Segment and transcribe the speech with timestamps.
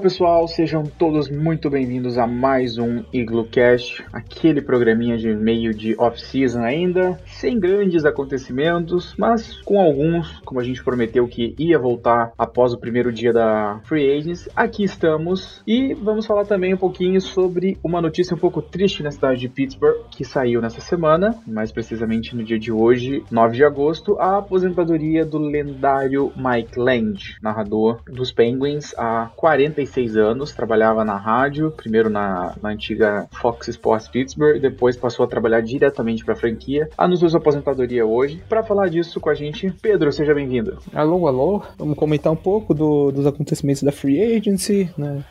[0.00, 6.62] pessoal, sejam todos muito bem-vindos a mais um Iglocast, aquele programinha de meio de off-season
[6.62, 12.72] ainda, sem grandes acontecimentos, mas com alguns, como a gente prometeu que ia voltar após
[12.72, 15.62] o primeiro dia da Free Agents, aqui estamos.
[15.66, 19.50] E vamos falar também um pouquinho sobre uma notícia um pouco triste na cidade de
[19.50, 24.38] Pittsburgh, que saiu nessa semana, mais precisamente no dia de hoje, 9 de agosto, a
[24.38, 31.70] aposentadoria do lendário Mike Land, narrador dos Penguins há 40 46 anos, trabalhava na rádio,
[31.72, 36.88] primeiro na, na antiga Fox Sports Pittsburgh, depois passou a trabalhar diretamente para a franquia.
[36.96, 38.42] Anunciou sua aposentadoria hoje.
[38.48, 40.78] Para falar disso com a gente, Pedro, seja bem-vindo.
[40.94, 41.62] Alô, alô.
[41.76, 45.24] Vamos comentar um pouco do, dos acontecimentos da Free Agency, né?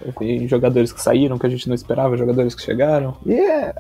[0.48, 3.16] jogadores que saíram que a gente não esperava, jogadores que chegaram.
[3.26, 3.74] E é,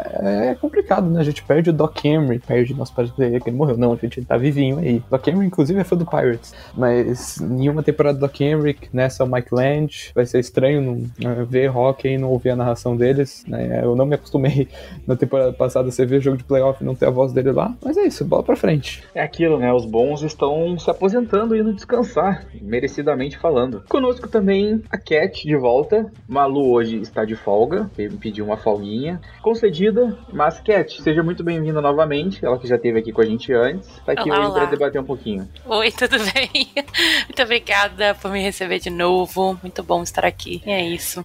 [0.51, 1.19] é complicado, né?
[1.19, 3.77] A gente perde o Doc Henry, perde nosso parceiro que ele morreu.
[3.77, 5.03] Não, a gente tá vivinho aí.
[5.09, 6.53] Doc Henry, inclusive, é fã do Pirates.
[6.75, 11.45] Mas nenhuma temporada do Doc Henry, nessa o Mike Land, vai ser estranho não, né,
[11.47, 13.45] ver hockey e não ouvir a narração deles.
[13.47, 13.81] Né?
[13.83, 14.67] Eu não me acostumei
[15.07, 17.73] na temporada passada você ver jogo de playoff e não ter a voz dele lá.
[17.83, 19.03] Mas é isso, bola pra frente.
[19.15, 19.71] É aquilo, né?
[19.73, 23.83] Os bons estão se aposentando e indo descansar, merecidamente falando.
[23.89, 26.11] Conosco também a Cat de volta.
[26.27, 29.21] Malu hoje está de folga, me pediu uma folguinha.
[29.41, 32.45] Concedida, mas Cat, seja muito bem-vinda novamente.
[32.45, 33.89] Ela que já esteve aqui com a gente antes.
[34.05, 35.47] Tá aqui olá, hoje para debater um pouquinho.
[35.65, 36.67] Oi, tudo bem?
[37.25, 39.57] Muito obrigada por me receber de novo.
[39.61, 41.21] Muito bom estar aqui E é isso.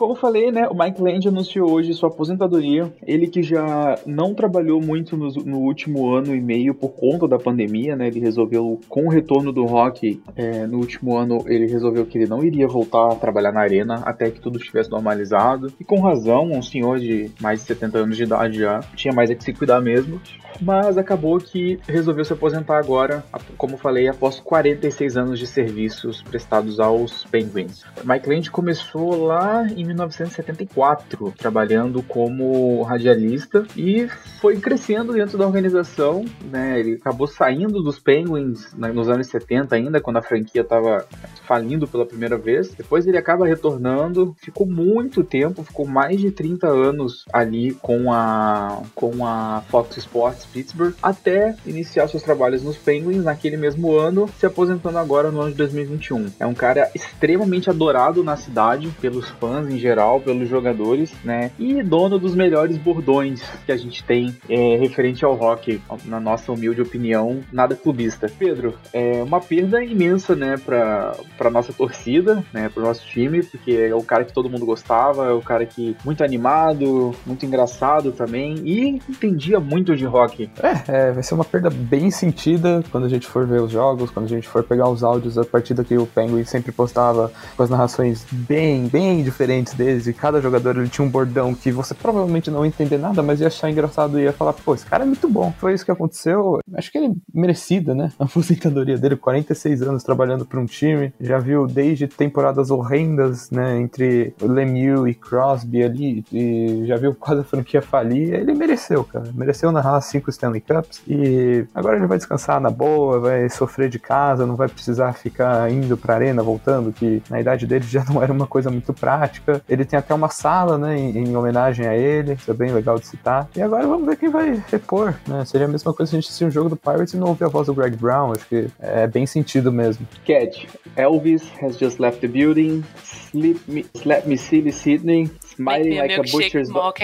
[0.00, 2.90] Como falei, né, o Mike Land anunciou hoje sua aposentadoria.
[3.06, 7.38] Ele que já não trabalhou muito no, no, último ano e meio por conta da
[7.38, 8.06] pandemia, né?
[8.06, 12.26] Ele resolveu, com o retorno do rock é, no último ano, ele resolveu que ele
[12.26, 15.70] não iria voltar a trabalhar na arena até que tudo estivesse normalizado.
[15.78, 19.28] E com razão, um senhor de mais de 70 anos de idade já tinha mais
[19.28, 20.18] é que se cuidar mesmo
[20.60, 23.24] mas acabou que resolveu se aposentar agora,
[23.56, 27.84] como falei, após 46 anos de serviços prestados aos Penguins.
[28.04, 34.08] Mike Land começou lá em 1974, trabalhando como radialista e
[34.40, 36.78] foi crescendo dentro da organização, né?
[36.78, 41.06] Ele acabou saindo dos Penguins né, nos anos 70 ainda, quando a franquia estava
[41.46, 42.74] falindo pela primeira vez.
[42.74, 48.82] Depois ele acaba retornando, ficou muito tempo, ficou mais de 30 anos ali com a
[48.94, 54.46] com a Fox Sports Pittsburgh, até iniciar seus trabalhos nos Penguins naquele mesmo ano, se
[54.46, 56.26] aposentando agora no ano de 2021.
[56.38, 61.50] É um cara extremamente adorado na cidade, pelos fãs em geral, pelos jogadores, né?
[61.58, 66.52] E dono dos melhores bordões que a gente tem é, referente ao hockey, na nossa
[66.52, 68.30] humilde opinião, nada clubista.
[68.38, 73.72] Pedro, é uma perda imensa, né, pra, pra nossa torcida, né, pro nosso time, porque
[73.72, 78.12] é o cara que todo mundo gostava, é o cara que muito animado, muito engraçado
[78.12, 83.04] também, e entendia muito de hockey é, é, vai ser uma perda bem sentida quando
[83.04, 85.84] a gente for ver os jogos, quando a gente for pegar os áudios a partida
[85.84, 90.76] que o Penguin sempre postava com as narrações bem, bem diferentes deles, e cada jogador
[90.76, 94.18] ele tinha um bordão que você provavelmente não ia entender nada, mas ia achar engraçado
[94.18, 95.52] e ia falar, pô, esse cara é muito bom.
[95.58, 96.58] Foi isso que aconteceu.
[96.74, 98.10] Acho que ele merecida, né?
[98.18, 103.78] A aposentadoria dele, 46 anos trabalhando para um time, já viu desde temporadas horrendas, né,
[103.78, 108.34] entre Lemieux e Crosby ali, e já viu quase a franquia falir.
[108.34, 109.30] Ele mereceu, cara.
[109.34, 113.98] Mereceu narrar cinco Stanley Cups e agora ele vai descansar na boa, vai sofrer de
[113.98, 118.22] casa, não vai precisar ficar indo pra arena, voltando, que na idade dele já não
[118.22, 119.49] era uma coisa muito prática.
[119.68, 122.98] Ele tem até uma sala, né, em, em homenagem a ele, isso é bem legal
[122.98, 123.48] de citar.
[123.56, 125.44] E agora vamos ver quem vai repor, né?
[125.44, 127.44] Seria a mesma coisa se a gente assistir um jogo do Pirates e não ouvir
[127.44, 130.06] a voz do Greg Brown, acho que é bem sentido mesmo.
[130.24, 132.82] Cat, Elvis has just left the building,
[133.30, 135.30] sleep me, slap me silly Sydney,
[135.60, 136.98] smiling like a, a butcher's dog.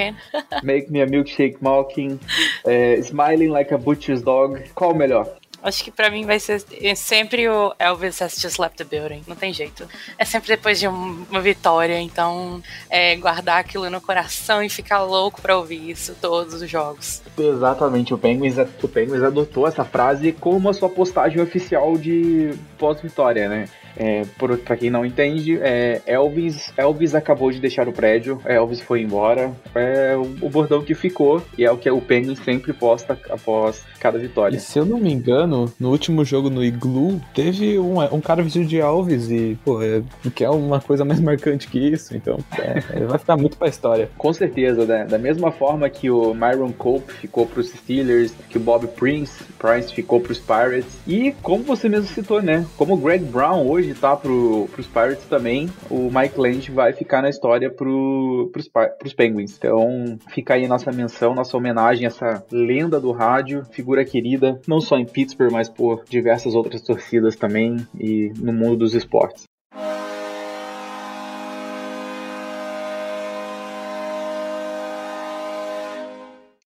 [0.63, 2.19] Make me a milkshake mocking.
[2.65, 4.63] É, smiling like a butcher's dog.
[4.75, 5.29] Qual o melhor?
[5.67, 6.63] Acho que pra mim vai ser
[6.95, 9.23] sempre o Elvis has just left the building.
[9.27, 9.85] Não tem jeito.
[10.17, 12.01] É sempre depois de uma vitória.
[12.01, 17.21] Então, é guardar aquilo no coração e ficar louco pra ouvir isso todos os jogos.
[17.37, 18.15] Exatamente.
[18.15, 23.65] O Penguins, o Penguins adotou essa frase como a sua postagem oficial de pós-vitória, né?
[23.99, 29.01] É, para quem não entende, é, Elvis, Elvis acabou de deixar o prédio, Elvis foi
[29.01, 29.53] embora.
[29.75, 33.83] É o, o bordão que ficou e é o que o Penguin sempre posta após
[33.99, 34.57] cada vitória.
[34.57, 38.43] E se eu não me engano, no último jogo no Igloo, teve um, um cara
[38.43, 40.03] vestido de Elvis e, pô, é,
[40.35, 44.11] que é uma coisa mais marcante que isso, então é, vai ficar muito pra história.
[44.19, 45.07] Com certeza, né?
[45.07, 49.93] Da mesma forma que o Myron Cope ficou pros Steelers, que o Bob Prince, Prince
[49.93, 52.67] ficou pros Pirates, e como você mesmo citou, né?
[52.77, 57.23] Como o Greg Brown hoje tá pro, pros Pirates também, o Mike Lange vai ficar
[57.23, 58.69] na história pro, pros,
[58.99, 59.57] pros Penguins.
[59.57, 64.81] Então fica aí nossa menção, nossa homenagem a essa lenda do rádio, figura querida, não
[64.81, 69.45] só em Pittsburgh, mas por diversas outras torcidas também e no mundo dos esportes.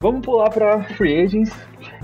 [0.02, 1.54] Vamos pular para Free Agents,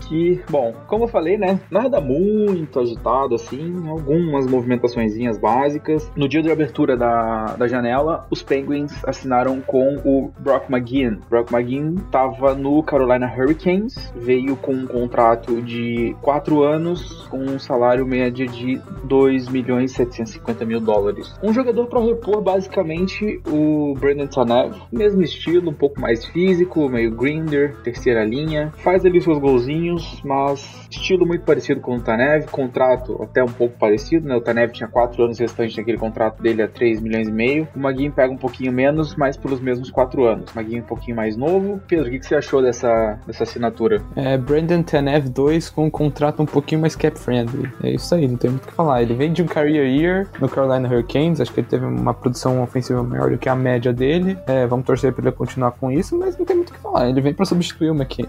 [0.06, 6.12] que, bom, como eu falei, né, nada muito agitado assim, algumas movimentações básicas.
[6.14, 11.20] No dia de abertura da, da janela, os Penguins assinaram com o Brock McGinn.
[11.30, 17.58] Brock McGinn estava no Carolina Hurricanes, veio com um contrato de 4 anos, com um
[17.58, 21.34] salário médio de 2 milhões e 750 mil dólares.
[21.42, 27.10] Um jogador para repor basicamente o Brandon Tanev, mesmo estilo, um pouco mais físico, meio
[27.10, 28.72] grinder, terceira linha.
[28.78, 33.78] Faz ali seus golzinhos, mas estilo muito parecido com o Tanev, contrato até um pouco
[33.78, 34.34] parecido, né?
[34.34, 37.68] O Tanev tinha 4 anos restante daquele contrato dele a 3 milhões e meio.
[37.74, 40.50] O Maguinho pega um pouquinho menos, mas pelos mesmos 4 anos.
[40.50, 41.80] O Maguinho um pouquinho mais novo.
[41.86, 44.02] Pedro, o que, que você achou dessa, dessa assinatura?
[44.16, 47.70] É, Brandon Tanev 2 com um contrato um pouquinho mais cap-friendly.
[47.82, 49.02] É isso aí, não tem muito o que falar.
[49.02, 52.62] Ele vem de um career year no Carolina Hurricanes, acho que ele teve uma produção
[52.62, 54.36] ofensiva maior do que a média dele.
[54.46, 57.08] É, vamos torcer para ele continuar com isso, mas não tem muito o que falar.
[57.08, 57.75] Ele vem para substituir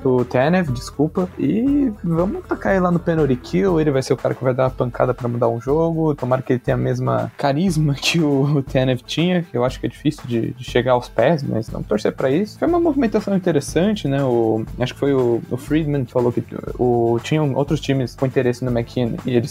[0.03, 1.29] o, Tanev, desculpa.
[1.37, 3.79] E vamos tacar ele lá no penalty kill.
[3.79, 6.15] Ele vai ser o cara que vai dar a pancada para mudar um jogo.
[6.15, 9.85] Tomara que ele tenha a mesma carisma que o, Tanev tinha, que eu acho que
[9.85, 12.59] é difícil de, de chegar aos pés, mas vamos torcer para isso.
[12.59, 14.23] Foi uma movimentação interessante, né?
[14.23, 16.43] O, acho que foi o, o Friedman que falou que
[16.77, 19.47] o, tinham outros times com interesse no McKinney e ele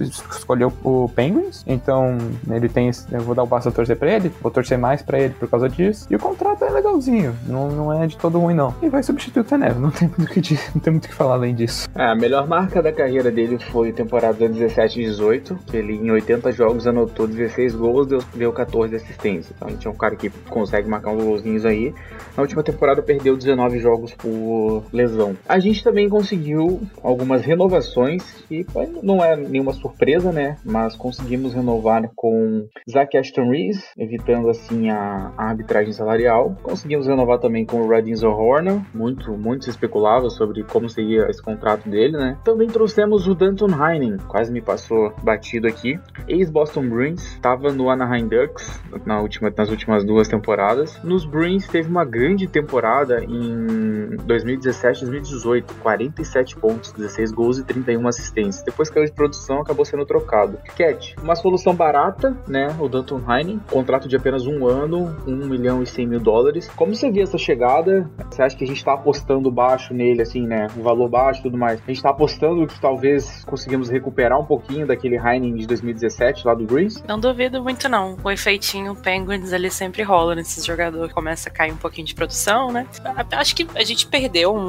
[0.00, 1.64] escolheu o Penguins.
[1.66, 2.18] Então
[2.50, 2.90] ele tem.
[3.10, 5.48] Eu vou dar o passo a torcer pra ele, vou torcer mais para ele por
[5.48, 6.06] causa disso.
[6.10, 8.74] E o contrato é legalzinho, não, não é de todo ruim, não.
[8.82, 10.40] E vai substituir o Tanev, não tem muito que
[10.74, 11.88] não tem muito o que falar além disso.
[11.94, 16.10] É, a melhor marca da carreira dele foi temporada 17 e 18, que ele em
[16.10, 19.52] 80 jogos anotou 16 gols, deu, deu 14 assistências.
[19.54, 21.94] Então a gente é um cara que consegue marcar uns golzinhos aí.
[22.36, 25.36] Na última temporada perdeu 19 jogos por lesão.
[25.48, 28.64] A gente também conseguiu algumas renovações e
[29.02, 30.56] não é nenhuma surpresa, né?
[30.64, 36.56] Mas conseguimos renovar com Zach Ashton Reese, evitando assim a, a arbitragem salarial.
[36.62, 41.42] Conseguimos renovar também com o Radin Zohorna, muito muito, se especulava sobre como seria esse
[41.42, 42.38] contrato dele, né?
[42.44, 45.98] Também trouxemos o Danton Heinen, quase me passou batido aqui.
[46.26, 50.98] Ex-Boston Bruins, estava no Anaheim Ducks na última, nas últimas duas temporadas.
[51.02, 58.06] Nos Bruins teve uma grande temporada em 2017 2018, 47 pontos, 16 gols e 31
[58.06, 58.64] assistências.
[58.64, 60.58] Depois caiu de produção, acabou sendo trocado.
[60.76, 62.68] Cat, uma solução barata, né?
[62.78, 66.68] O Danton Heinen, contrato de apenas um ano, 1 milhão e 100 mil dólares.
[66.76, 68.08] Como você vê essa chegada?
[68.30, 70.68] Você acha que a gente está apostando apostando baixo nele, assim, né?
[70.76, 71.80] O valor baixo e tudo mais.
[71.82, 76.54] A gente tá apostando que talvez conseguimos recuperar um pouquinho daquele Heining de 2017 lá
[76.54, 77.02] do Greens?
[77.06, 78.16] Não duvido muito, não.
[78.22, 81.12] O efeitinho Penguins ele sempre rola nesses jogadores.
[81.12, 82.86] Começa a cair um pouquinho de produção, né?
[83.32, 84.66] Acho que a gente perdeu um,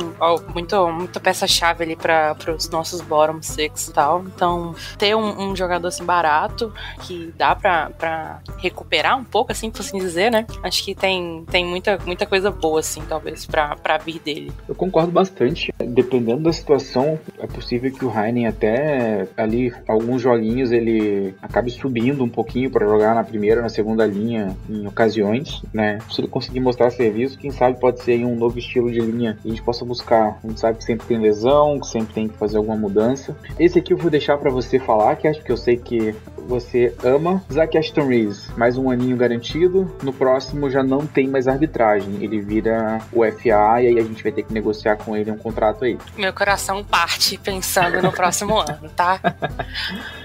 [0.53, 4.23] muito, muita peça-chave ali para os nossos bottom six e tal.
[4.23, 9.81] Então, ter um, um, jogador assim barato que dá para recuperar um pouco, assim, por
[9.81, 10.45] assim dizer, né?
[10.63, 14.51] Acho que tem, tem muita, muita coisa boa, assim, talvez, para vir dele.
[14.67, 15.73] Eu concordo bastante.
[15.79, 22.23] Dependendo da situação, é possível que o Heinen até ali alguns joguinhos ele acabe subindo
[22.23, 25.99] um pouquinho para jogar na primeira, na segunda linha em ocasiões, né?
[26.09, 29.47] Se ele conseguir mostrar serviço, quem sabe pode ser um novo estilo de linha que
[29.47, 30.39] a gente possa buscar.
[30.43, 33.35] A gente sabe que sempre tem lesão, que sempre tem que fazer alguma mudança.
[33.59, 36.15] Esse aqui eu vou deixar para você falar, que acho que eu sei que
[36.49, 37.43] você ama.
[37.53, 39.95] Zack Ashton Reeves, mais um aninho garantido.
[40.01, 42.23] No próximo já não tem mais arbitragem.
[42.23, 45.37] Ele vira o FA e aí a gente vai ter que negociar com ele um
[45.37, 45.97] contrato aí.
[46.17, 49.19] Meu coração parte pensando no próximo ano, tá?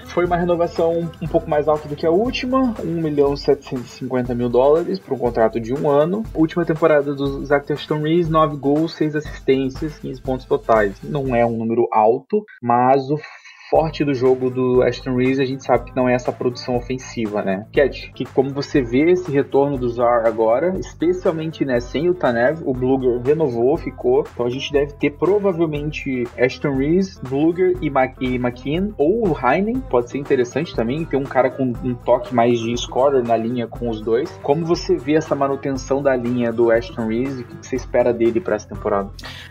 [0.07, 4.49] Foi uma renovação um pouco mais alta do que a última, 1 milhão 750 mil
[4.49, 6.23] dólares para um contrato de um ano.
[6.33, 10.95] Última temporada do Zach Ashton Reeves, 9 gols, 6 assistências, 15 pontos totais.
[11.03, 13.19] Não é um número alto, mas o
[13.75, 17.41] forte do jogo do Aston Reeves, a gente sabe que não é essa produção ofensiva,
[17.41, 17.67] né?
[17.73, 22.61] Cat, que como você vê esse retorno do Zar agora, especialmente né, sem o Tanev,
[22.65, 24.25] o Bluger renovou, ficou.
[24.33, 29.37] Então a gente deve ter provavelmente Aston Reeves, Bluger e, Ma e McKean, ou o
[29.37, 33.35] Heinen, pode ser interessante também, ter um cara com um toque mais de scorer na
[33.35, 34.31] linha com os dois.
[34.41, 38.13] Como você vê essa manutenção da linha do Aston Reeves e o que você espera
[38.13, 39.09] dele para essa temporada?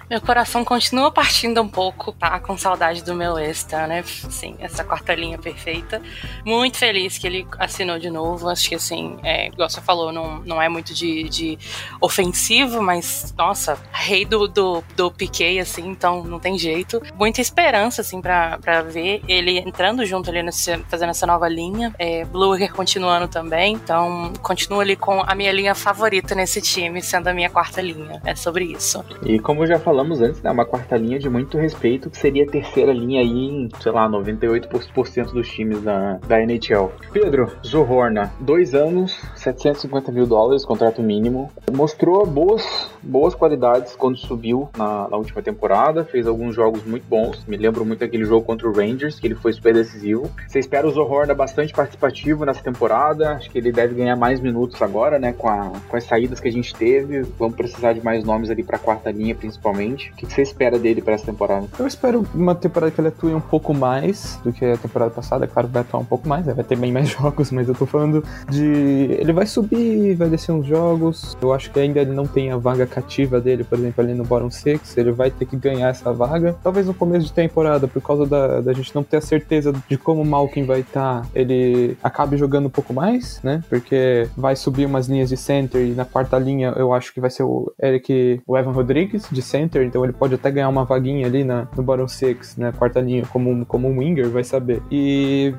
[0.08, 2.40] Meu coração continua partindo um pouco, tá?
[2.40, 4.02] Com saudade do meu extra, né?
[4.30, 6.00] Sim, essa quarta linha perfeita.
[6.44, 8.48] Muito feliz que ele assinou de novo.
[8.48, 11.58] Acho que, assim, é, igual você falou, não, não é muito de, de
[12.00, 17.02] ofensivo, mas, nossa, rei do, do, do Piquet, assim, então não tem jeito.
[17.16, 21.94] Muita esperança, assim, pra, pra ver ele entrando junto ali, nesse, fazendo essa nova linha.
[21.98, 22.24] É,
[22.72, 27.50] continuando também, então continua ali com a minha linha favorita nesse time, sendo a minha
[27.50, 28.20] quarta linha.
[28.24, 29.04] É sobre isso.
[29.24, 32.46] E como já falamos antes, né, uma quarta linha de muito respeito, que seria a
[32.46, 36.92] terceira linha aí sei lá, 98% dos times da, da NHL.
[37.12, 41.50] Pedro, Zohorna, dois anos, 750 mil dólares, contrato mínimo.
[41.72, 47.44] Mostrou boas, boas qualidades quando subiu na, na última temporada, fez alguns jogos muito bons.
[47.46, 50.30] Me lembro muito daquele jogo contra o Rangers, que ele foi super decisivo.
[50.46, 54.80] Você espera o Zohorna bastante participativo nessa temporada, acho que ele deve ganhar mais minutos
[54.82, 57.22] agora, né, com, a, com as saídas que a gente teve.
[57.38, 60.10] Vamos precisar de mais nomes ali para quarta linha, principalmente.
[60.10, 61.66] O que você espera dele para essa temporada?
[61.78, 63.83] Eu espero uma temporada que ele atue um pouco mais
[64.42, 65.46] do que a temporada passada.
[65.46, 66.54] Claro, vai atuar um pouco mais, né?
[66.54, 68.64] vai ter bem mais jogos, mas eu tô falando de.
[68.64, 71.36] Ele vai subir, vai descer uns jogos.
[71.40, 74.24] Eu acho que ainda ele não tem a vaga cativa dele, por exemplo, ali no
[74.24, 74.96] Bottom Six.
[74.96, 76.56] Ele vai ter que ganhar essa vaga.
[76.62, 79.98] Talvez no começo de temporada, por causa da, da gente não ter a certeza de
[79.98, 83.62] como o Malkin vai estar, tá, ele acabe jogando um pouco mais, né?
[83.68, 87.30] Porque vai subir umas linhas de center e na quarta linha eu acho que vai
[87.30, 91.26] ser o Eric, o Evan Rodrigues de center, então ele pode até ganhar uma vaguinha
[91.26, 92.72] ali na, no bottom six, né?
[92.72, 94.80] Quarta linha, como, como um winger, vai saber.
[94.88, 95.52] E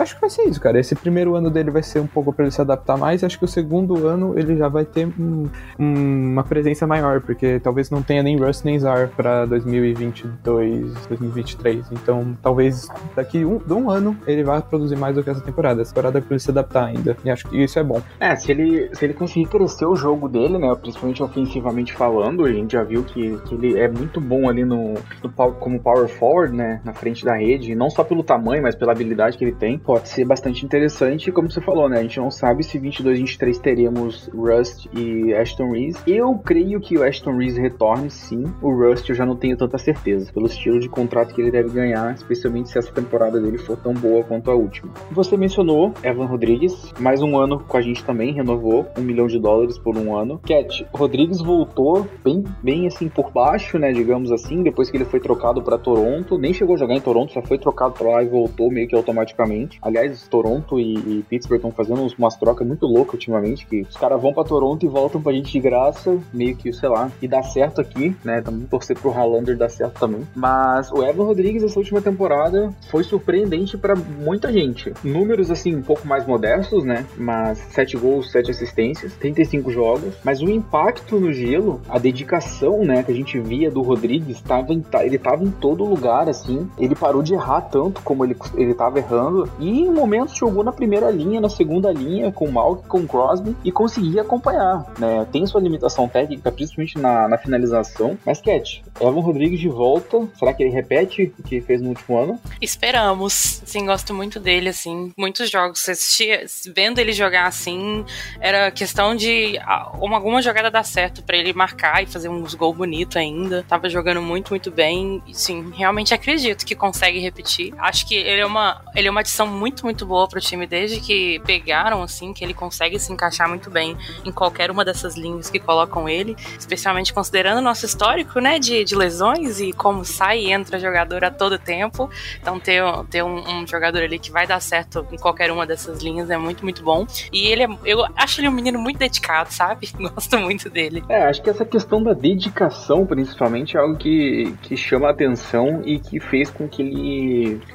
[0.00, 0.80] acho que vai ser isso, cara.
[0.80, 3.22] Esse primeiro ano dele vai ser um pouco para ele se adaptar mais.
[3.22, 5.46] Acho que o segundo ano ele já vai ter um,
[5.78, 11.86] um, uma presença maior, porque talvez não tenha nem Rust nem Zar para 2022, 2023.
[11.92, 15.82] Então, talvez daqui um, um ano ele vai produzir mais do que essa temporada.
[15.82, 17.16] Essa temporada é pra ele se adaptar ainda.
[17.24, 18.02] E acho que isso é bom.
[18.18, 20.74] É, se ele, se ele conseguir crescer o jogo dele, né?
[20.74, 24.94] Principalmente ofensivamente falando, a gente já viu que, que ele é muito bom ali no,
[25.22, 26.80] no como power forward, né?
[26.84, 27.74] Na frente da rede.
[27.74, 31.30] Não só pelo tamanho, mas pela habilidade que ele tem pode ser bastante interessante.
[31.32, 31.98] Como você falou, né?
[31.98, 35.98] A gente não sabe se 22, 23 teremos Rust e Ashton Reese.
[36.06, 38.44] Eu creio que o Ashton Reese retorne sim.
[38.62, 41.70] O Rust eu já não tenho tanta certeza, pelo estilo de contrato que ele deve
[41.70, 44.92] ganhar, especialmente se essa temporada dele for tão boa quanto a última.
[45.10, 49.38] Você mencionou Evan Rodrigues, mais um ano com a gente também, renovou um milhão de
[49.38, 50.40] dólares por um ano.
[50.44, 53.92] Cat, Rodrigues voltou bem, bem assim por baixo, né?
[53.92, 56.38] Digamos assim, depois que ele foi trocado para Toronto.
[56.38, 58.94] Nem chegou a jogar em Toronto, só foi trocado para lá e voltou meio que
[58.94, 59.78] automaticamente.
[59.82, 64.20] Aliás, Toronto e, e Pittsburgh estão fazendo umas trocas muito loucas ultimamente, que os caras
[64.20, 67.42] vão para Toronto e voltam pra gente de graça, meio que, sei lá, e dá
[67.42, 68.40] certo aqui, né?
[68.40, 70.26] Também torcer pro Halander dar certo também.
[70.34, 74.92] Mas o Evan Rodrigues, essa última temporada, foi surpreendente para muita gente.
[75.02, 77.06] Números, assim, um pouco mais modestos, né?
[77.16, 80.14] Mas 7 gols, 7 assistências, 35 jogos.
[80.24, 84.72] Mas o impacto no gelo, a dedicação, né, que a gente via do Rodrigues, tava
[84.72, 86.68] em, ele tava em todo lugar, assim.
[86.78, 89.50] Ele parou de errar tanto como ele, ele tava errando.
[89.58, 93.06] E em momentos jogou na primeira linha, na segunda linha, com o Malk, com o
[93.06, 95.26] Crosby, e conseguia acompanhar, né?
[95.30, 98.18] Tem sua limitação técnica, principalmente na, na finalização.
[98.24, 102.18] Mas, Cat, Evan Rodrigues de volta, será que ele repete o que fez no último
[102.18, 102.40] ano?
[102.60, 103.62] Esperamos.
[103.64, 105.12] Sim, gosto muito dele, assim.
[105.16, 106.44] Muitos jogos, assistia,
[106.74, 108.04] vendo ele jogar assim,
[108.40, 109.58] era questão de
[110.00, 113.64] uma, alguma jogada dar certo para ele marcar e fazer uns gols bonitos ainda.
[113.68, 115.22] Tava jogando muito, muito bem.
[115.32, 116.74] Sim, realmente acredito que
[117.06, 117.74] consegue repetir.
[117.78, 121.00] Acho que ele é uma, ele é uma adição muito, muito boa pro time desde
[121.00, 125.48] que pegaram, assim, que ele consegue se encaixar muito bem em qualquer uma dessas linhas
[125.48, 130.40] que colocam ele, especialmente considerando o nosso histórico, né, de, de lesões e como sai
[130.40, 132.10] e entra jogador a todo tempo.
[132.40, 136.02] Então, ter, ter um, um, jogador ali que vai dar certo em qualquer uma dessas
[136.02, 137.06] linhas é muito, muito bom.
[137.32, 139.88] E ele é, eu acho ele um menino muito dedicado, sabe?
[139.96, 141.04] Gosto muito dele.
[141.08, 145.82] É, acho que essa questão da dedicação, principalmente, é algo que, que chama a atenção
[145.84, 146.95] e que fez com que ele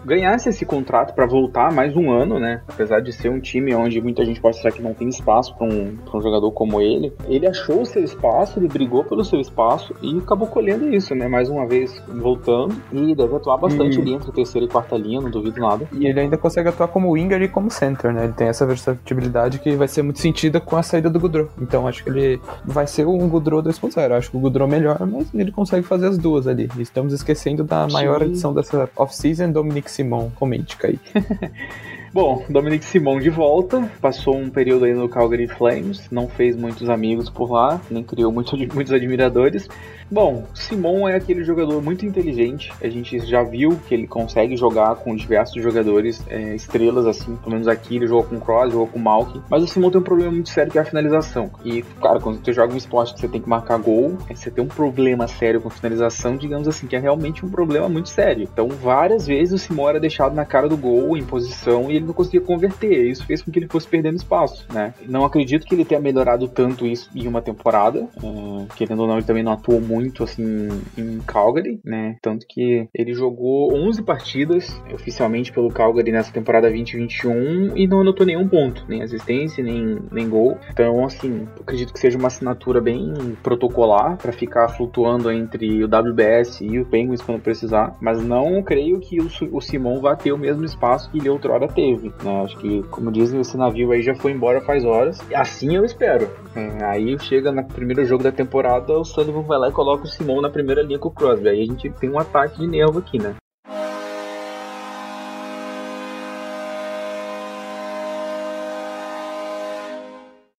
[0.05, 2.61] ganhasse esse contrato para voltar mais um ano, né?
[2.67, 5.67] Apesar de ser um time onde muita gente pode achar que não tem espaço para
[5.67, 9.95] um, um jogador como ele, ele achou o seu espaço, ele brigou pelo seu espaço
[10.01, 11.27] e acabou colhendo isso, né?
[11.27, 14.01] Mais uma vez voltando e deve atuar bastante hum.
[14.01, 15.87] ali entre terceira e quarta linha, não duvido nada.
[15.93, 18.25] E ele ainda consegue atuar como winger e como center, né?
[18.25, 21.49] Ele tem essa versatilidade que vai ser muito sentida com a saída do Gudro.
[21.61, 24.11] Então acho que ele vai ser um Gudro 2.0.
[24.11, 26.69] Acho que o Gudro melhor, mas ele consegue fazer as duas ali.
[26.79, 28.25] Estamos esquecendo da maior Sim.
[28.25, 30.99] edição dessa off off-season, Dominic Simon, comente, aí.
[32.13, 36.89] Bom, Dominic Simon de volta, passou um período aí no Calgary Flames, não fez muitos
[36.89, 39.69] amigos por lá, nem criou muito, muitos admiradores,
[40.11, 42.69] Bom, Simon é aquele jogador muito inteligente.
[42.83, 47.37] A gente já viu que ele consegue jogar com diversos jogadores é, estrelas, assim.
[47.37, 49.41] Pelo menos aqui ele jogou com Cross, jogou com Malkin.
[49.49, 51.49] Mas o Simon tem um problema muito sério que é a finalização.
[51.63, 54.61] E, cara, quando você joga um esporte que você tem que marcar gol, você tem
[54.61, 58.49] um problema sério com finalização, digamos assim, que é realmente um problema muito sério.
[58.51, 62.07] Então, várias vezes o Simon era deixado na cara do gol, em posição, e ele
[62.07, 63.09] não conseguia converter.
[63.09, 64.93] Isso fez com que ele fosse perdendo espaço, né?
[65.07, 68.07] Não acredito que ele tenha melhorado tanto isso em uma temporada.
[68.21, 70.67] Uh, querendo ou não, ele também não atuou muito assim
[70.97, 72.17] em Calgary, né?
[72.21, 78.25] Tanto que ele jogou 11 partidas oficialmente pelo Calgary nessa temporada 2021 e não anotou
[78.25, 80.57] nenhum ponto, nem assistência, nem, nem gol.
[80.71, 86.61] Então, assim, acredito que seja uma assinatura bem protocolar para ficar flutuando entre o WBS
[86.61, 90.37] e o Penguins quando precisar, mas não creio que o, o Simon vá ter o
[90.37, 91.90] mesmo espaço que ele outrora teve,
[92.23, 92.43] né?
[92.43, 95.19] Acho que, como dizem, esse navio aí já foi embora faz horas.
[95.33, 96.29] Assim eu espero.
[96.55, 100.07] É, aí chega no primeiro jogo da temporada, o Sullivan vai lá e coloca o
[100.07, 101.49] Simon na primeira linha com o Crosby.
[101.49, 103.35] Aí a gente tem um ataque de nervo aqui, né?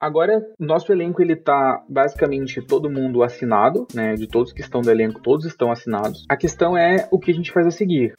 [0.03, 4.15] Agora, nosso elenco ele tá basicamente todo mundo assinado, né?
[4.15, 6.27] De todos que estão do elenco, todos estão assinados.
[6.29, 8.13] A questão é o que a gente faz a seguir.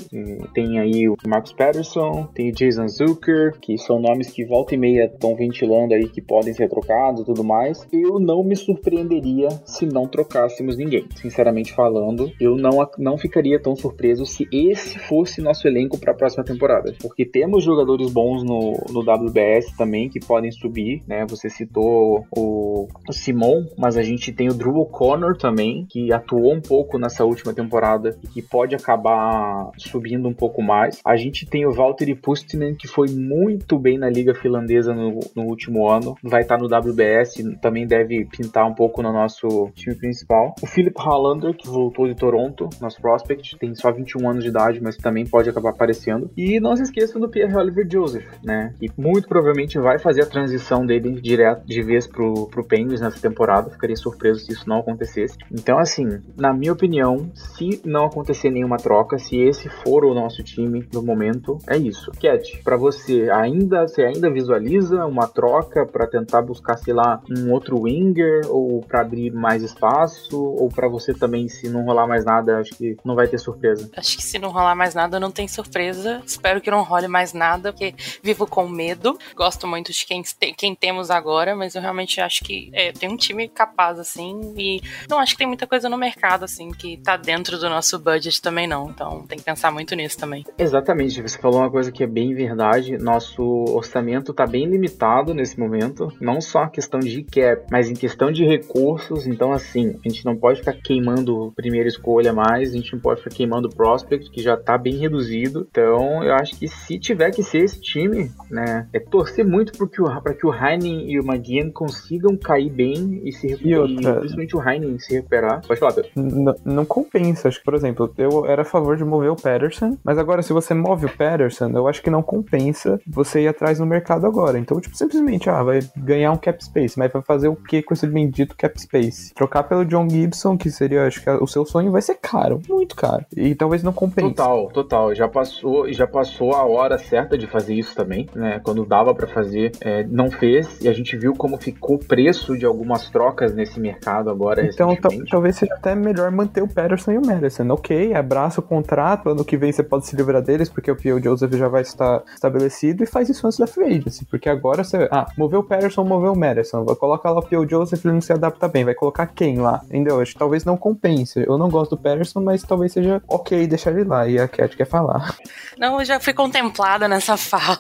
[0.53, 4.77] Tem aí o Marcus Patterson, tem o Jason Zucker, que são nomes que volta e
[4.77, 7.85] meia estão ventilando aí que podem ser trocados e tudo mais.
[7.91, 11.05] Eu não me surpreenderia se não trocássemos ninguém.
[11.17, 16.15] Sinceramente falando, eu não, não ficaria tão surpreso se esse fosse nosso elenco para a
[16.15, 16.95] próxima temporada.
[17.01, 21.25] Porque temos jogadores bons no, no WBS também que podem subir, né?
[21.27, 26.13] Você citou citou o, o Simon, mas a gente tem o Drew O'Connor também, que
[26.13, 30.99] atuou um pouco nessa última temporada e que pode acabar subindo um pouco mais.
[31.03, 35.43] A gente tem o Valtteri Pustinen, que foi muito bem na liga finlandesa no, no
[35.43, 40.53] último ano, vai estar no WBS, também deve pintar um pouco no nosso time principal.
[40.61, 44.79] O Philip Hollander, que voltou de Toronto, nosso prospect, tem só 21 anos de idade,
[44.81, 46.29] mas também pode acabar aparecendo.
[46.37, 50.25] E não se esqueçam do Pierre Oliver Joseph, né, que muito provavelmente vai fazer a
[50.25, 53.70] transição dele direto de vez pro, pro Penguins nessa temporada.
[53.70, 55.38] Ficaria surpreso se isso não acontecesse.
[55.51, 60.43] Então, assim, na minha opinião, se não acontecer nenhuma troca, se esse for o nosso
[60.43, 62.12] time no momento, é isso.
[62.20, 67.52] Cat, para você, ainda você ainda visualiza uma troca para tentar buscar, sei lá, um
[67.52, 72.26] outro winger ou para abrir mais espaço ou para você também, se não rolar mais
[72.26, 73.89] nada, acho que não vai ter surpresa.
[73.95, 76.21] Acho que se não rolar mais nada, não tem surpresa.
[76.26, 79.17] Espero que não role mais nada, porque vivo com medo.
[79.36, 80.23] Gosto muito de quem,
[80.56, 84.81] quem temos agora mas eu realmente acho que é, tem um time capaz, assim, e
[85.09, 88.41] não acho que tem muita coisa no mercado, assim, que tá dentro do nosso budget
[88.41, 88.89] também não.
[88.89, 90.43] Então tem que pensar muito nisso também.
[90.57, 92.97] Exatamente, você falou uma coisa que é bem verdade.
[92.97, 97.93] Nosso orçamento tá bem limitado nesse momento, não só a questão de cap, mas em
[97.93, 99.27] questão de recursos.
[99.27, 103.21] Então, assim, a gente não pode ficar queimando primeira escolha mais, a gente não pode
[103.21, 105.67] ficar queimando prospect, que já tá bem reduzido.
[105.69, 110.33] Então, eu acho que se tiver que ser esse time, né, é torcer muito para
[110.33, 113.89] que o, Heinen e o McGinn consigam cair bem e se recuperar.
[113.89, 115.62] E, principalmente o Heinen se recuperar.
[115.67, 116.12] Pode falar, Pedro.
[116.15, 117.49] Não, não compensa.
[117.49, 120.53] Acho que, por exemplo, eu era a favor de mover o Patterson, mas agora, se
[120.53, 124.58] você move o Patterson, eu acho que não compensa você ir atrás no mercado agora.
[124.58, 127.93] Então, tipo, simplesmente, ah, vai ganhar um cap space, mas vai fazer o que com
[127.93, 129.34] esse bendito cap space?
[129.34, 132.95] Trocar pelo John Gibson, que seria, acho que o seu sonho vai ser caro, muito
[132.95, 133.25] caro.
[133.36, 134.36] E talvez não compense.
[134.36, 135.15] Total, total.
[135.15, 138.60] Já passou, já passou a hora certa de fazer isso também, né?
[138.63, 142.58] Quando dava para fazer, é, não fez, e a gente viu como ficou o preço
[142.58, 144.65] de algumas trocas nesse mercado agora.
[144.65, 144.96] Então
[145.30, 147.67] talvez seja até melhor manter o Patterson e o Madison.
[147.69, 151.22] Ok, abraça o contrato, ano que vem você pode se livrar deles, porque o P.O.
[151.22, 154.26] Joseph já vai estar estabelecido e faz isso antes da free agency.
[154.26, 155.08] Porque agora você.
[155.12, 156.84] Ah, moveu o Patterson, moveu o Madison.
[156.84, 157.67] Vai colocar lá o P.O.
[157.67, 158.84] Joseph, ele não se adapta bem.
[158.84, 159.82] Vai colocar quem lá?
[159.86, 160.19] Entendeu?
[160.19, 161.43] Acho que talvez não compense.
[161.46, 164.28] Eu não gosto do Patterson, mas talvez seja ok deixar ele lá.
[164.28, 165.36] E a Cat quer falar.
[165.78, 167.80] Não, eu já fui contemplada nessa fala.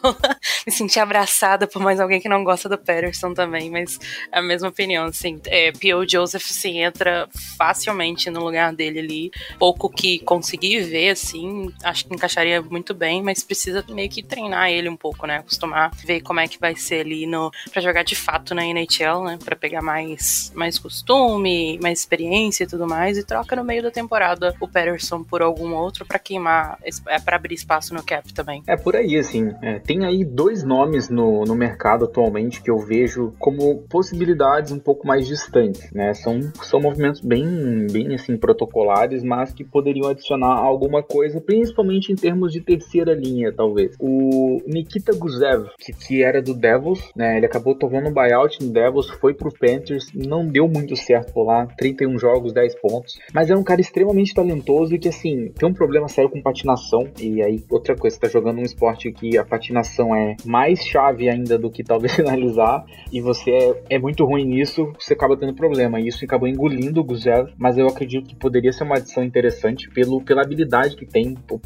[0.65, 3.99] Me senti abraçada por mais alguém que não gosta do Patterson também, mas
[4.31, 5.39] a mesma opinião, assim.
[5.45, 6.07] É, P.O.
[6.07, 9.31] Joseph, assim, entra facilmente no lugar dele ali.
[9.57, 14.69] Pouco que consegui ver, assim, acho que encaixaria muito bem, mas precisa meio que treinar
[14.69, 15.37] ele um pouco, né?
[15.37, 19.23] Acostumar, ver como é que vai ser ali no, pra jogar de fato na NHL,
[19.25, 19.39] né?
[19.43, 23.91] Pra pegar mais, mais costume, mais experiência e tudo mais, e troca no meio da
[23.91, 28.63] temporada o Patterson por algum outro para queimar, é, para abrir espaço no cap também.
[28.67, 29.53] É por aí, assim.
[29.61, 34.79] É, tem aí dois nomes no, no mercado atualmente que eu vejo como possibilidades um
[34.79, 36.13] pouco mais distantes, né?
[36.13, 42.15] São, são movimentos bem, bem assim protocolares, mas que poderiam adicionar alguma coisa, principalmente em
[42.15, 43.95] termos de terceira linha, talvez.
[43.99, 47.37] O Nikita Gusev, que, que era do Devils, né?
[47.37, 51.45] Ele acabou tomando um buyout no Devils, foi pro Panthers, não deu muito certo por
[51.45, 55.67] lá, 31 jogos, 10 pontos, mas é um cara extremamente talentoso e que assim, tem
[55.67, 59.45] um problema sério com patinação, e aí outra coisa, tá jogando um esporte que a
[59.45, 64.43] patinação é mais chave ainda do que talvez finalizar, e você é, é muito ruim
[64.43, 65.99] nisso, você acaba tendo problema.
[65.99, 69.87] E isso acabou engolindo o Guzev, mas eu acredito que poderia ser uma adição interessante
[69.89, 71.59] pelo, pela habilidade que tem, o,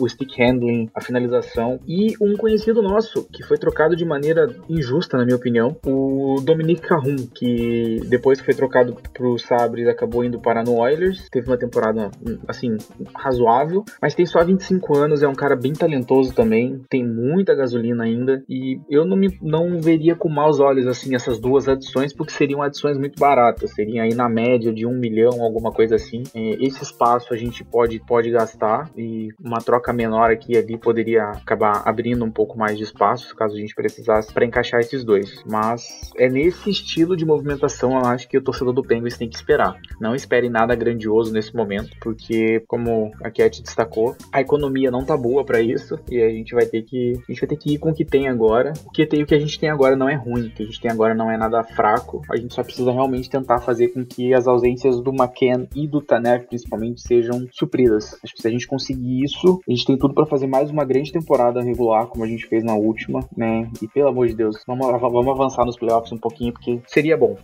[0.00, 1.78] o stick handling, a finalização.
[1.86, 6.82] E um conhecido nosso, que foi trocado de maneira injusta, na minha opinião, o Dominique
[6.82, 11.58] Carrum, que depois que foi trocado pro Sabres acabou indo parar no Oilers, teve uma
[11.58, 12.10] temporada,
[12.48, 12.76] assim,
[13.14, 18.04] razoável, mas tem só 25 anos, é um cara bem talentoso também, tem muita gasolina
[18.04, 22.32] ainda, e eu não, me, não veria com maus olhos, assim, essas duas adições, porque
[22.32, 26.22] seriam adições muito baratas, seriam aí na média de um milhão, alguma coisa assim.
[26.34, 30.76] É, esse espaço a gente pode, pode gastar, e uma troca menor aqui e ali
[30.76, 35.04] poderia acabar abrindo um pouco mais de espaço, caso a gente precisasse, para encaixar esses
[35.04, 35.42] dois.
[35.48, 39.36] Mas é nesse estilo de movimentação, eu acho que o torcedor do Penguins tem que
[39.36, 39.76] esperar.
[40.00, 45.16] Não espere nada grandioso nesse momento, porque, como a Cat destacou, a economia não tá
[45.16, 47.78] boa para isso, e a gente vai ter que a gente vai ter que ir
[47.78, 48.72] com o que tem agora.
[48.84, 51.14] O que, tem, o que a gente tem agora não é ruim, gente tem agora
[51.14, 52.22] não é nada fraco.
[52.30, 56.00] A gente só precisa realmente tentar fazer com que as ausências do McCann e do
[56.00, 58.18] Tanev, principalmente, sejam supridas.
[58.24, 60.84] Acho que se a gente conseguir isso, a gente tem tudo para fazer mais uma
[60.84, 63.68] grande temporada regular, como a gente fez na última, né?
[63.82, 67.36] E pelo amor de Deus, vamos, vamos avançar nos playoffs um pouquinho, porque seria bom.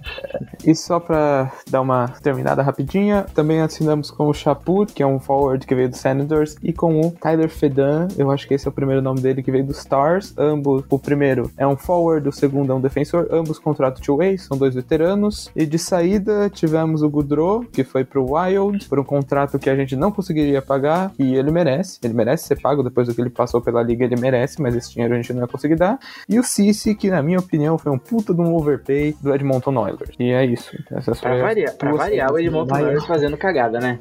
[0.64, 5.18] E só para dar uma terminada rapidinha, também assinamos com o Chaput, que é um
[5.18, 8.70] forward que veio do Senators, e com o Tyler Fedan, eu acho que esse é
[8.70, 10.34] o primeiro nome dele, que veio do Stars.
[10.38, 14.56] Ambos, o primeiro é um forward, o segundo é um defensor, ambos contrato two-way, são
[14.56, 15.50] dois veteranos.
[15.54, 19.76] E de saída tivemos o Goudreau, que foi pro Wild, por um contrato que a
[19.76, 23.30] gente não conseguiria pagar, e ele merece, ele merece ser pago depois do que ele
[23.30, 25.98] passou pela liga, ele merece, mas esse dinheiro a gente não ia conseguir dar.
[26.28, 29.76] E o Cici, que na minha opinião foi um puta de um overpay do Edmonton
[29.76, 30.10] Oilers.
[30.18, 30.76] E é isso.
[30.90, 33.98] Essas pra variar, pra variar o Edmonton Oilers fazendo cagada, né?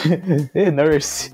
[0.54, 1.32] e Nurse.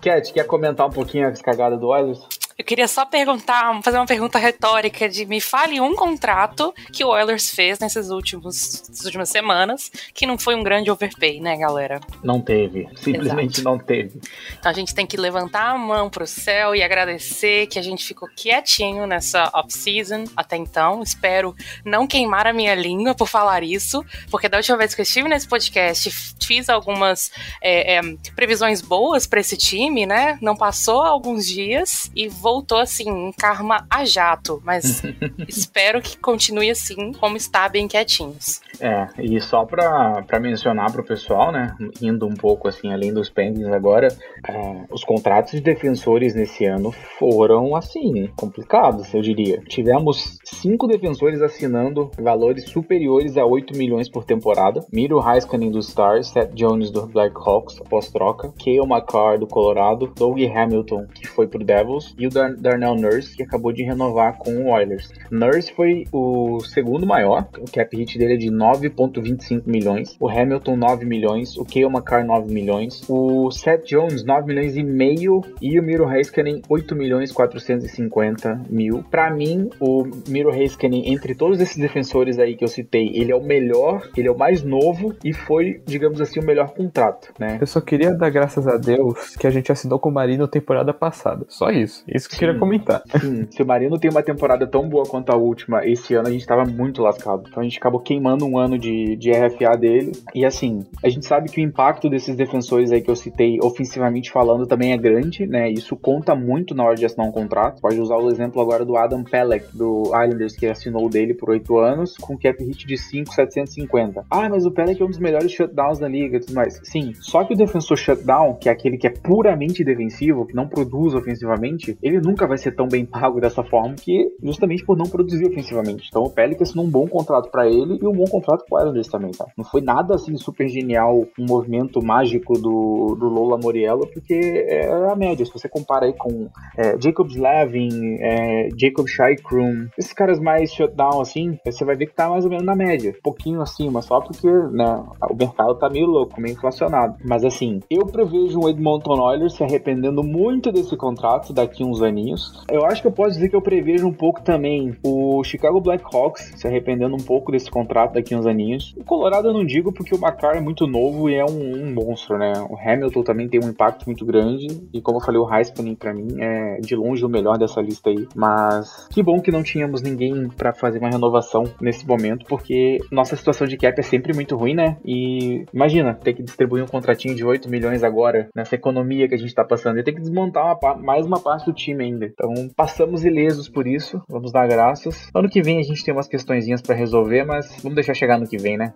[0.00, 2.20] Cat, quer comentar um pouquinho as cagadas do Oilers?
[2.58, 7.08] Eu queria só perguntar, fazer uma pergunta retórica de me fale um contrato que o
[7.08, 12.00] Oilers fez nesses últimos, nessas últimas semanas que não foi um grande overpay, né, galera?
[12.20, 12.88] Não teve.
[12.96, 13.62] Simplesmente Exato.
[13.62, 14.20] não teve.
[14.58, 18.04] Então a gente tem que levantar a mão pro céu e agradecer que a gente
[18.04, 21.00] ficou quietinho nessa off-season até então.
[21.00, 25.04] Espero não queimar a minha língua por falar isso, porque da última vez que eu
[25.04, 26.10] estive nesse podcast
[26.44, 27.30] fiz algumas
[27.62, 28.00] é, é,
[28.34, 30.36] previsões boas para esse time, né?
[30.42, 35.02] Não passou alguns dias e vou voltou assim, um karma a jato, mas
[35.46, 38.62] espero que continue assim, como está, bem quietinhos.
[38.80, 43.28] É, e só pra, pra mencionar pro pessoal, né, indo um pouco assim, além dos
[43.28, 44.08] Penguins agora,
[44.48, 49.60] é, os contratos de defensores nesse ano foram, assim, complicados, eu diria.
[49.68, 54.86] Tivemos cinco defensores assinando valores superiores a 8 milhões por temporada.
[54.90, 60.38] Miro Heiskanen do Stars, Seth Jones do Blackhawks, após troca, Kale McCarr do Colorado, Doug
[60.40, 64.50] Hamilton, que foi pro Devils, e o Dar Darnell Nurse, que acabou de renovar com
[64.50, 65.10] o Oilers.
[65.30, 70.76] Nurse foi o segundo maior, o cap hit dele é de 9,25 milhões, o Hamilton
[70.76, 75.78] 9 milhões, o Kale McCarr 9 milhões, o Seth Jones 9 milhões e meio e
[75.78, 79.04] o Miro Heiskanen 8 milhões 450 mil.
[79.10, 83.36] Para mim, o Miro Heiskanen, entre todos esses defensores aí que eu citei, ele é
[83.36, 87.58] o melhor, ele é o mais novo e foi, digamos assim, o melhor contrato, né?
[87.60, 90.92] Eu só queria dar graças a Deus que a gente assinou com o Marino temporada
[90.92, 91.44] passada.
[91.48, 92.04] Só isso.
[92.06, 93.02] Isso que eu queria comentar.
[93.20, 96.30] Sim, se o Marino tem uma temporada tão boa quanto a última, esse ano a
[96.30, 97.44] gente tava muito lascado.
[97.48, 100.12] Então a gente acabou queimando um ano de, de RFA dele.
[100.34, 104.30] E assim, a gente sabe que o impacto desses defensores aí que eu citei, ofensivamente
[104.30, 105.70] falando, também é grande, né?
[105.70, 107.80] Isso conta muito na hora de assinar um contrato.
[107.80, 111.78] Pode usar o exemplo agora do Adam Pelech, do Islanders, que assinou dele por oito
[111.78, 114.24] anos, com cap hit de 5,750.
[114.30, 116.80] Ah, mas o Pelech é um dos melhores shutdowns da liga e tudo mais.
[116.82, 120.68] Sim, só que o defensor shutdown, que é aquele que é puramente defensivo, que não
[120.68, 124.96] produz ofensivamente, ele ele nunca vai ser tão bem pago dessa forma, que justamente por
[124.96, 126.08] não produzir ofensivamente.
[126.08, 128.78] Então o Pelicans assinou um bom contrato para ele e um bom contrato com o
[128.78, 129.46] Islanders também, tá?
[129.56, 134.88] Não foi nada assim super genial, um movimento mágico do, do Lola Moriello, porque é
[135.10, 135.44] a média.
[135.44, 141.20] Se você compara aí com é, Jacob Slavin, é, Jacob Scheikrum, esses caras mais shutdown
[141.20, 144.20] assim, você vai ver que tá mais ou menos na média, um pouquinho acima, só
[144.20, 147.16] porque né, o mercado tá meio louco, meio inflacionado.
[147.24, 152.07] Mas assim, eu prevejo o Edmonton Oilers se arrependendo muito desse contrato daqui uns anos
[152.08, 152.64] aninhos.
[152.70, 156.52] Eu acho que eu posso dizer que eu prevejo um pouco também o Chicago Blackhawks
[156.56, 158.94] se arrependendo um pouco desse contrato daqui uns aninhos.
[158.96, 161.94] O Colorado eu não digo porque o Macar é muito novo e é um, um
[161.94, 162.52] monstro, né?
[162.68, 166.12] O Hamilton também tem um impacto muito grande e como eu falei, o Heiskanen para
[166.12, 168.26] mim é de longe o melhor dessa lista aí.
[168.34, 173.36] Mas que bom que não tínhamos ninguém para fazer uma renovação nesse momento, porque nossa
[173.36, 174.96] situação de cap é sempre muito ruim, né?
[175.04, 179.38] E imagina, ter que distribuir um contratinho de 8 milhões agora, nessa economia que a
[179.38, 182.26] gente tá passando, e ter que desmontar uma, mais uma parte do time ainda.
[182.26, 185.28] Então, passamos ilesos por isso, vamos dar graças.
[185.34, 188.48] Ano que vem a gente tem umas questõezinhas para resolver, mas vamos deixar chegar no
[188.48, 188.92] que vem, né?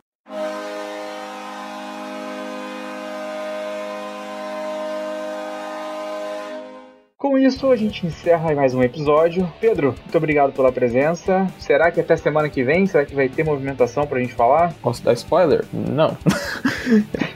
[7.23, 9.49] Com isso, a gente encerra mais um episódio.
[9.61, 11.47] Pedro, muito obrigado pela presença.
[11.57, 12.85] Será que até semana que vem?
[12.85, 14.75] Será que vai ter movimentação pra gente falar?
[14.83, 15.65] Posso dar spoiler?
[15.73, 16.17] Não.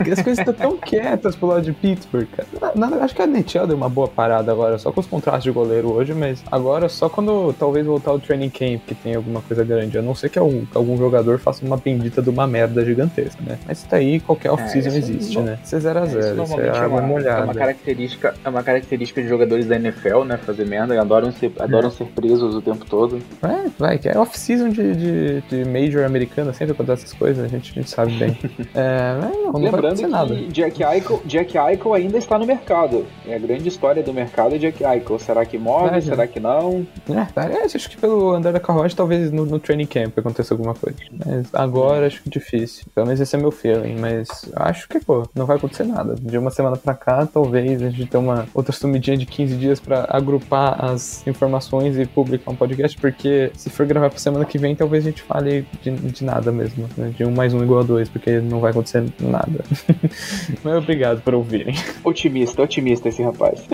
[0.01, 2.72] As coisas estão tão quietas pro lado de Pittsburgh, cara.
[2.75, 5.53] Nada, acho que a NHL deu uma boa parada agora, só com os contratos de
[5.53, 9.62] goleiro hoje, mas agora só quando talvez voltar o training camp que tem alguma coisa
[9.62, 9.96] grande.
[9.96, 13.40] A não ser que algum, que algum jogador faça uma bendita de uma merda gigantesca,
[13.40, 13.57] né?
[13.64, 15.61] Mas tá aí, qualquer off-season é, existe, né?
[15.62, 17.40] Isso é 0 a 0 isso, é, água é molhada.
[17.40, 20.37] É uma característica, é uma característica de jogadores da NFL, né?
[20.37, 21.91] Fazer merda, adoram ser, adoram é.
[21.91, 23.19] ser presos o tempo todo.
[23.43, 27.49] É, vai, que é off-season de, de, de, Major americana, sempre acontece essas coisas, a
[27.49, 28.39] gente, a gente sabe bem.
[28.75, 30.35] é, não, não Lembrando que nada.
[30.35, 33.07] Jack Eichel, Jack Eichel ainda está no mercado.
[33.27, 35.19] É a grande história do mercado é Jack Eichel.
[35.19, 35.99] Será que morre?
[35.99, 36.87] É, Será que não?
[37.09, 40.75] É, parece, acho que pelo andar da carruagem, talvez no, no training camp aconteça alguma
[40.75, 40.99] coisa.
[41.25, 42.87] Mas agora acho que difícil.
[42.95, 46.15] Pelo menos esse é meu feeling, mas acho que, pô, não vai acontecer nada.
[46.15, 49.66] De uma semana pra cá, talvez a gente tenha uma outra sumidinha de 15 dias
[49.81, 54.59] pra agrupar as informações e publicar um podcast, porque se for gravar pra semana que
[54.59, 57.13] vem, talvez a gente fale de, de nada mesmo, né?
[57.17, 59.65] De um mais um igual a dois, porque não vai acontecer nada.
[60.63, 61.75] Mas obrigado por ouvirem.
[62.05, 63.67] Otimista, otimista esse rapaz.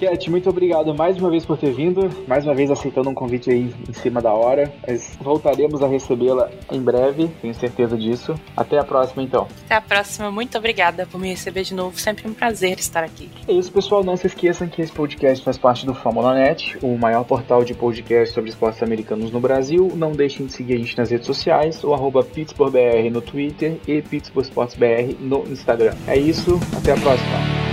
[0.00, 3.50] Cat, muito obrigado mais uma vez por ter vindo, mais uma vez aceitando um convite
[3.50, 4.72] aí em cima da hora.
[4.86, 8.34] Mas voltaremos a recebê-la em breve, tenho certeza disso.
[8.56, 9.46] Até a próxima, então.
[9.66, 13.28] Até a próxima, muito obrigada por me receber de novo, sempre um prazer estar aqui.
[13.46, 14.02] É isso, pessoal.
[14.02, 18.34] Não se esqueçam que esse podcast faz parte do Famulanet, o maior portal de podcast
[18.34, 19.92] sobre esportes americanos no Brasil.
[19.94, 24.00] Não deixem de seguir a gente nas redes sociais, o arroba PittsburghBR no Twitter e
[24.00, 25.94] PittsburghSportsBR no Instagram.
[26.06, 27.69] É isso, até a próxima.